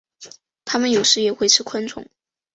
[0.65, 2.07] 它们有时也会吃昆虫。